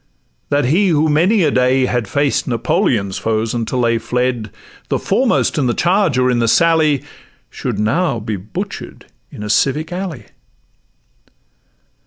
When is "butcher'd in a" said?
8.35-9.49